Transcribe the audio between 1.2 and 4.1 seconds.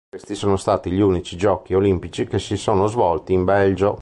giochi olimpici che si sono svolti in Belgio.